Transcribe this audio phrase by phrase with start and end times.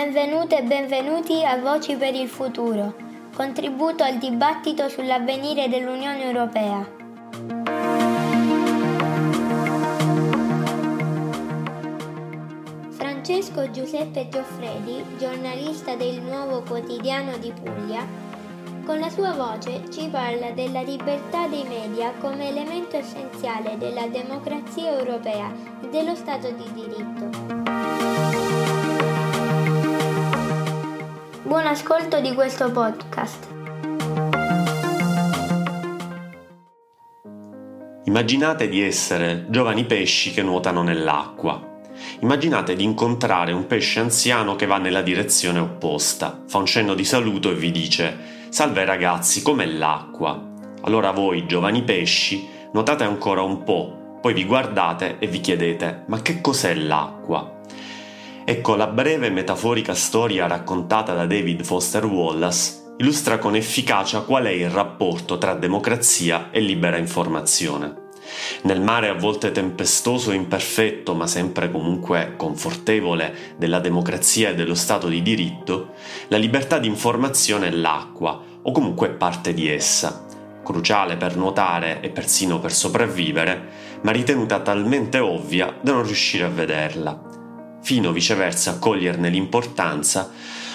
[0.00, 2.94] Benvenute e benvenuti a Voci per il Futuro,
[3.34, 6.88] contributo al dibattito sull'avvenire dell'Unione Europea.
[12.90, 18.06] Francesco Giuseppe Gioffredi, giornalista del Nuovo Quotidiano di Puglia,
[18.84, 24.96] con la sua voce ci parla della libertà dei media come elemento essenziale della democrazia
[24.96, 27.67] europea e dello Stato di diritto.
[31.48, 33.48] Buon ascolto di questo podcast.
[38.04, 41.80] Immaginate di essere giovani pesci che nuotano nell'acqua.
[42.20, 47.06] Immaginate di incontrare un pesce anziano che va nella direzione opposta, fa un cenno di
[47.06, 48.18] saluto e vi dice
[48.50, 50.52] Salve ragazzi, com'è l'acqua?
[50.82, 56.20] Allora voi, giovani pesci, nuotate ancora un po', poi vi guardate e vi chiedete, ma
[56.20, 57.57] che cos'è l'acqua?
[58.50, 64.48] Ecco, la breve metaforica storia raccontata da David Foster Wallace illustra con efficacia qual è
[64.48, 68.06] il rapporto tra democrazia e libera informazione.
[68.62, 74.74] Nel mare a volte tempestoso e imperfetto, ma sempre comunque confortevole, della democrazia e dello
[74.74, 75.92] Stato di diritto,
[76.28, 80.24] la libertà di informazione è l'acqua, o comunque parte di essa,
[80.64, 83.68] cruciale per nuotare e persino per sopravvivere,
[84.00, 87.27] ma ritenuta talmente ovvia da non riuscire a vederla,
[87.88, 90.30] fino viceversa a coglierne l'importanza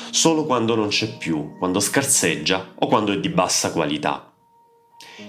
[0.09, 4.33] solo quando non c'è più, quando scarseggia o quando è di bassa qualità.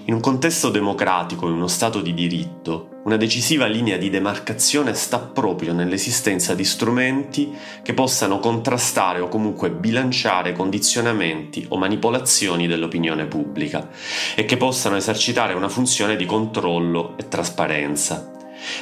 [0.05, 5.19] In un contesto democratico, in uno Stato di diritto, una decisiva linea di demarcazione sta
[5.19, 13.89] proprio nell'esistenza di strumenti che possano contrastare o comunque bilanciare condizionamenti o manipolazioni dell'opinione pubblica
[14.33, 18.31] e che possano esercitare una funzione di controllo e trasparenza.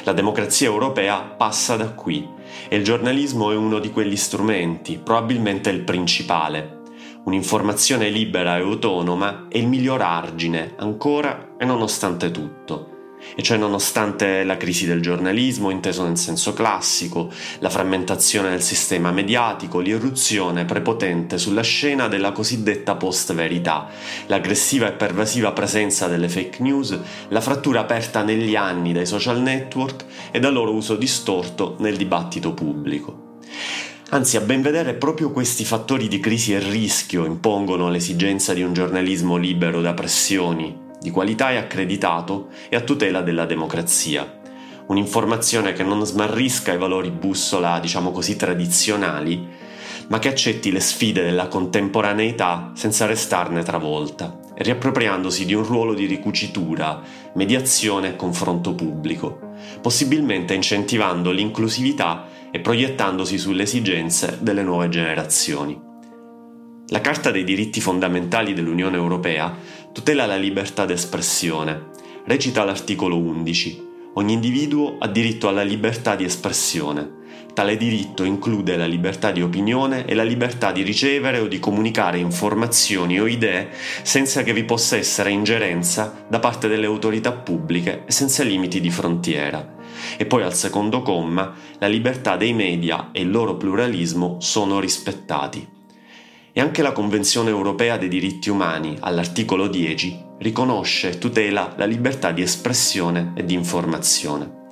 [0.04, 2.26] La democrazia europea passa da qui
[2.68, 6.82] e il giornalismo è uno di quegli strumenti, probabilmente il principale,
[7.24, 12.93] Un'informazione libera e autonoma è il miglior argine, ancora e nonostante tutto.
[13.36, 19.10] E cioè nonostante la crisi del giornalismo, inteso nel senso classico, la frammentazione del sistema
[19.10, 23.88] mediatico, l'irruzione prepotente sulla scena della cosiddetta post-verità,
[24.26, 26.98] l'aggressiva e pervasiva presenza delle fake news,
[27.28, 32.52] la frattura aperta negli anni dai social network e dal loro uso distorto nel dibattito
[32.52, 33.32] pubblico.
[34.10, 38.72] Anzi, a ben vedere, proprio questi fattori di crisi e rischio impongono l'esigenza di un
[38.72, 44.40] giornalismo libero da pressioni, di qualità e accreditato e a tutela della democrazia.
[44.86, 49.46] Un'informazione che non smarrisca i valori bussola, diciamo così, tradizionali,
[50.08, 56.06] ma che accetti le sfide della contemporaneità senza restarne travolta, riappropriandosi di un ruolo di
[56.06, 57.02] ricucitura,
[57.34, 65.92] mediazione e confronto pubblico, possibilmente incentivando l'inclusività e proiettandosi sulle esigenze delle nuove generazioni.
[66.88, 69.56] La Carta dei diritti fondamentali dell'Unione Europea
[69.94, 71.90] tutela la libertà d'espressione.
[72.24, 73.92] Recita l'articolo 11.
[74.14, 77.22] Ogni individuo ha diritto alla libertà di espressione.
[77.54, 82.18] Tale diritto include la libertà di opinione e la libertà di ricevere o di comunicare
[82.18, 83.68] informazioni o idee
[84.02, 88.90] senza che vi possa essere ingerenza da parte delle autorità pubbliche e senza limiti di
[88.90, 89.76] frontiera.
[90.18, 95.73] E poi al secondo comma, la libertà dei media e il loro pluralismo sono rispettati.
[96.56, 102.30] E anche la Convenzione europea dei diritti umani, all'articolo 10, riconosce e tutela la libertà
[102.30, 104.62] di espressione e di informazione.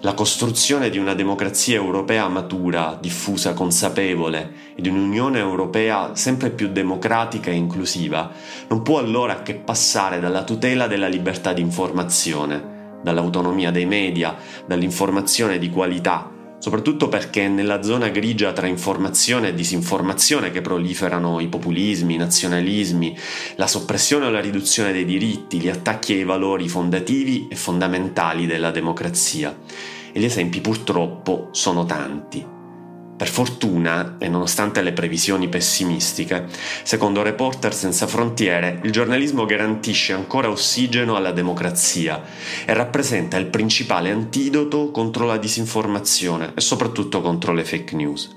[0.00, 6.72] La costruzione di una democrazia europea matura, diffusa, consapevole e di un'Unione europea sempre più
[6.72, 8.32] democratica e inclusiva
[8.66, 14.34] non può allora che passare dalla tutela della libertà di informazione, dall'autonomia dei media,
[14.66, 21.40] dall'informazione di qualità, soprattutto perché è nella zona grigia tra informazione e disinformazione che proliferano
[21.40, 23.16] i populismi, i nazionalismi,
[23.56, 28.70] la soppressione o la riduzione dei diritti, gli attacchi ai valori fondativi e fondamentali della
[28.70, 29.56] democrazia.
[30.12, 32.55] E gli esempi purtroppo sono tanti.
[33.16, 36.46] Per fortuna, e nonostante le previsioni pessimistiche,
[36.82, 42.22] secondo Reporter Senza Frontiere, il giornalismo garantisce ancora ossigeno alla democrazia
[42.66, 48.36] e rappresenta il principale antidoto contro la disinformazione e soprattutto contro le fake news.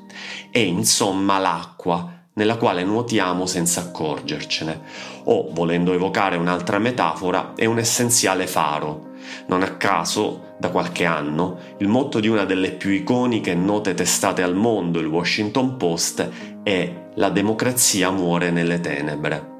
[0.50, 4.82] È insomma l'acqua nella quale nuotiamo senza accorgercene,
[5.26, 9.09] o, volendo evocare un'altra metafora, è un essenziale faro
[9.48, 13.94] non a caso, da qualche anno, il motto di una delle più iconiche e note
[13.94, 16.30] testate al mondo, il Washington Post,
[16.64, 19.58] è La democrazia muore nelle tenebre.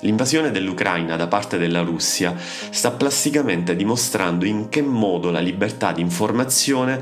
[0.00, 6.02] L'invasione dell'Ucraina da parte della Russia sta plasticamente dimostrando in che modo la libertà di
[6.02, 7.00] informazione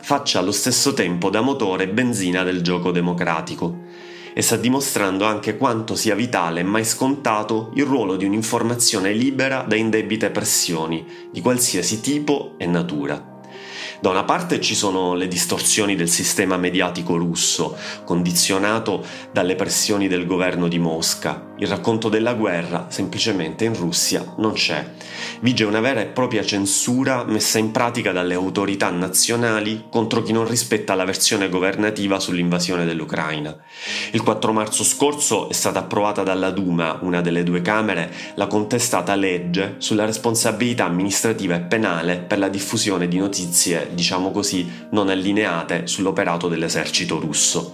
[0.00, 3.84] faccia allo stesso tempo da motore e benzina del gioco democratico
[4.38, 9.64] e sta dimostrando anche quanto sia vitale e mai scontato il ruolo di un'informazione libera
[9.66, 13.34] da indebite pressioni di qualsiasi tipo e natura.
[13.98, 19.02] Da una parte ci sono le distorsioni del sistema mediatico russo, condizionato
[19.32, 21.54] dalle pressioni del governo di Mosca.
[21.58, 24.92] Il racconto della guerra semplicemente in Russia non c'è.
[25.40, 30.46] Vige una vera e propria censura messa in pratica dalle autorità nazionali contro chi non
[30.46, 33.56] rispetta la versione governativa sull'invasione dell'Ucraina.
[34.12, 39.14] Il 4 marzo scorso è stata approvata dalla Duma, una delle due Camere, la contestata
[39.14, 45.86] legge sulla responsabilità amministrativa e penale per la diffusione di notizie diciamo così, non allineate
[45.86, 47.72] sull'operato dell'esercito russo.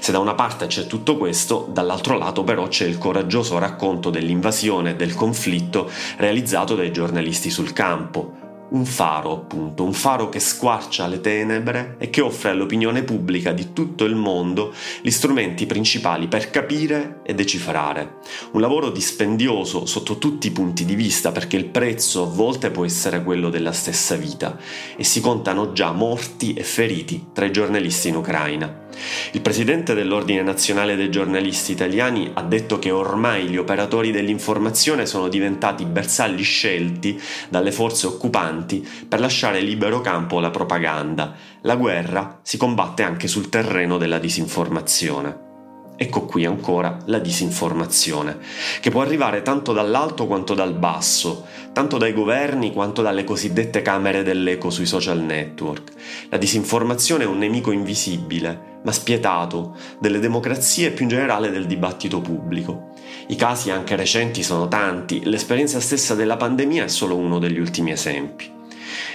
[0.00, 4.90] Se da una parte c'è tutto questo, dall'altro lato però c'è il coraggioso racconto dell'invasione
[4.90, 11.06] e del conflitto realizzato dai giornalisti sul campo, un faro, appunto, un faro che squarcia
[11.06, 16.50] le tenebre e che offre all'opinione pubblica di tutto il mondo gli strumenti principali per
[16.50, 18.18] capire e decifrare.
[18.52, 22.84] Un lavoro dispendioso sotto tutti i punti di vista perché il prezzo a volte può
[22.84, 24.58] essere quello della stessa vita
[24.96, 28.88] e si contano già morti e feriti tra i giornalisti in Ucraina.
[29.32, 35.28] Il presidente dell'Ordine Nazionale dei Giornalisti Italiani ha detto che ormai gli operatori dell'informazione sono
[35.28, 41.34] diventati bersaglli scelti dalle forze occupanti per lasciare libero campo alla propaganda.
[41.62, 45.48] La guerra si combatte anche sul terreno della disinformazione.
[46.02, 48.38] Ecco qui ancora la disinformazione,
[48.80, 54.22] che può arrivare tanto dall'alto quanto dal basso, tanto dai governi quanto dalle cosiddette camere
[54.22, 55.92] dell'eco sui social network.
[56.30, 61.66] La disinformazione è un nemico invisibile, ma spietato, delle democrazie e più in generale del
[61.66, 62.89] dibattito pubblico.
[63.28, 67.92] I casi anche recenti sono tanti, l'esperienza stessa della pandemia è solo uno degli ultimi
[67.92, 68.50] esempi.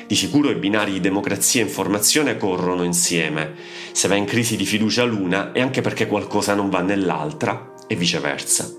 [0.08, 3.54] Di sicuro i binari di democrazia e informazione corrono insieme.
[3.92, 7.96] Se va in crisi di fiducia l'una è anche perché qualcosa non va nell'altra e
[7.96, 8.72] viceversa.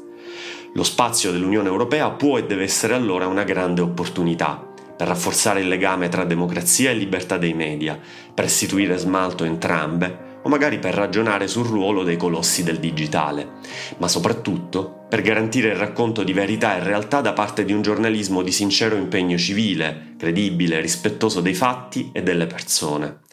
[0.74, 4.64] Lo spazio dell'Unione Europea può e deve essere allora una grande opportunità
[4.96, 7.98] per rafforzare il legame tra democrazia e libertà dei media,
[8.32, 13.54] per restituire smalto entrambe o magari per ragionare sul ruolo dei colossi del digitale,
[13.98, 18.42] ma soprattutto per garantire il racconto di verità e realtà da parte di un giornalismo
[18.42, 23.24] di sincero impegno civile, credibile, rispettoso dei fatti e delle persone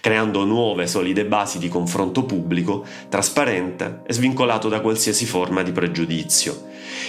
[0.00, 6.66] creando nuove solide basi di confronto pubblico, trasparente e svincolato da qualsiasi forma di pregiudizio.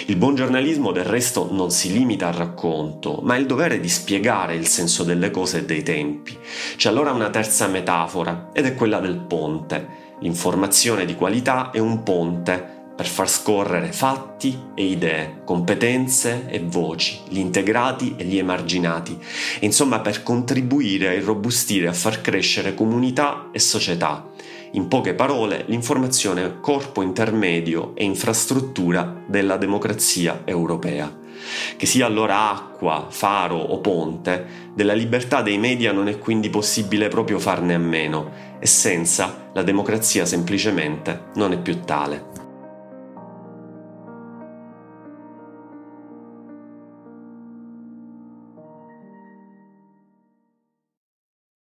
[0.07, 3.89] Il buon giornalismo del resto non si limita al racconto, ma ha il dovere di
[3.89, 6.37] spiegare il senso delle cose e dei tempi.
[6.75, 10.07] C'è allora una terza metafora, ed è quella del ponte.
[10.19, 17.17] L'informazione di qualità è un ponte per far scorrere fatti e idee, competenze e voci,
[17.29, 19.17] gli integrati e gli emarginati,
[19.61, 24.29] insomma per contribuire a irrobustire e a far crescere comunità e società.
[24.71, 31.09] In poche parole, l'informazione è corpo intermedio e infrastruttura della democrazia europea.
[31.77, 37.07] Che sia allora acqua, faro o ponte, della libertà dei media non è quindi possibile
[37.07, 42.28] proprio farne a meno e senza la democrazia semplicemente non è più tale.